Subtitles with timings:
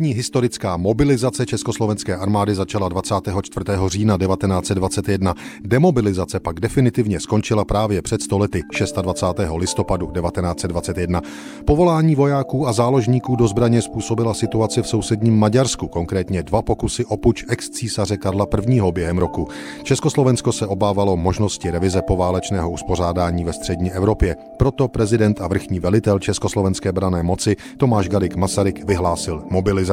[0.00, 3.64] První historická mobilizace československé armády začala 24.
[3.86, 5.34] října 1921.
[5.64, 8.62] Demobilizace pak definitivně skončila právě před stolety
[9.02, 9.50] 26.
[9.56, 11.22] listopadu 1921.
[11.64, 17.16] Povolání vojáků a záložníků do zbraně způsobila situaci v sousedním Maďarsku, konkrétně dva pokusy o
[17.16, 18.80] puč ex-císaře Karla I.
[18.92, 19.48] během roku.
[19.82, 24.36] Československo se obávalo možnosti revize poválečného uspořádání ve střední Evropě.
[24.56, 29.89] Proto prezident a vrchní velitel československé brané moci Tomáš Garik Masaryk vyhlásil mobilizaci.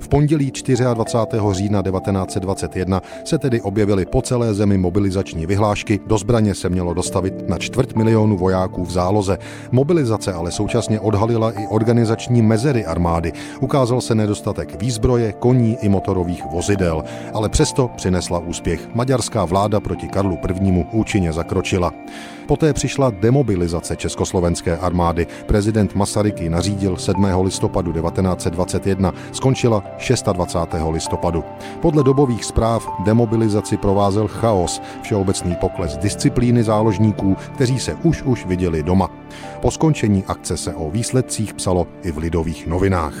[0.00, 0.52] V pondělí
[0.94, 1.42] 24.
[1.52, 6.00] října 1921 se tedy objevily po celé zemi mobilizační vyhlášky.
[6.06, 9.38] Do zbraně se mělo dostavit na čtvrt milionu vojáků v záloze.
[9.72, 13.32] Mobilizace ale současně odhalila i organizační mezery armády.
[13.60, 17.04] Ukázal se nedostatek výzbroje, koní i motorových vozidel,
[17.34, 18.94] ale přesto přinesla úspěch.
[18.94, 20.86] Maďarská vláda proti Karlu I.
[20.92, 21.92] účinně zakročila.
[22.46, 25.26] Poté přišla demobilizace československé armády.
[25.46, 27.26] Prezident Masaryk ji nařídil 7.
[27.42, 29.84] listopadu 1921, skončila
[30.32, 30.84] 26.
[30.90, 31.44] listopadu.
[31.80, 38.82] Podle dobových zpráv demobilizaci provázel chaos, všeobecný pokles disciplíny záložníků, kteří se už už viděli
[38.82, 39.10] doma.
[39.62, 43.14] Po skončení akce se o výsledcích psalo i v lidových novinách.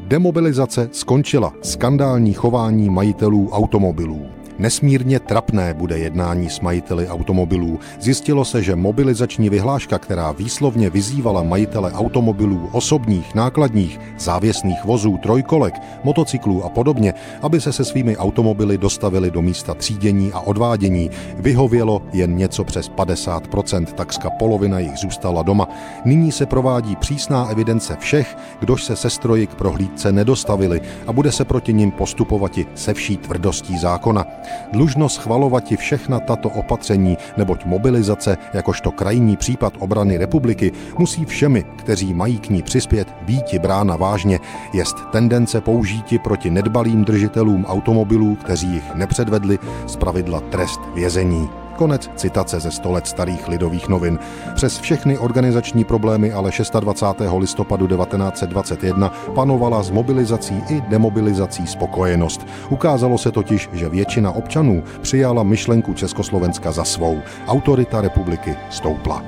[0.00, 4.41] Demobilizace skončila skandální chování majitelů automobilů.
[4.58, 7.80] Nesmírně trapné bude jednání s majiteli automobilů.
[8.00, 15.74] Zjistilo se, že mobilizační vyhláška, která výslovně vyzývala majitele automobilů osobních, nákladních, závěsných vozů, trojkolek,
[16.04, 22.02] motocyklů a podobně, aby se se svými automobily dostavili do místa třídění a odvádění, vyhovělo
[22.12, 25.68] jen něco přes 50%, takřka polovina jich zůstala doma.
[26.04, 31.32] Nyní se provádí přísná evidence všech, kdož se se stroji k prohlídce nedostavili a bude
[31.32, 34.26] se proti nim postupovat se vší tvrdostí zákona.
[34.72, 41.64] Dlužno schvalovat i všechna tato opatření, neboť mobilizace, jakožto krajní případ obrany republiky, musí všemi,
[41.76, 44.38] kteří mají k ní přispět, býti brána vážně,
[44.72, 51.61] jest tendence použíti proti nedbalým držitelům automobilů, kteří jich nepředvedli, zpravidla trest vězení.
[51.76, 54.18] Konec citace ze 100 let starých lidových novin.
[54.54, 56.50] Přes všechny organizační problémy ale
[56.80, 57.32] 26.
[57.38, 62.46] listopadu 1921 panovala s mobilizací i demobilizací spokojenost.
[62.70, 67.18] Ukázalo se totiž, že většina občanů přijala myšlenku Československa za svou.
[67.46, 69.22] Autorita republiky stoupla.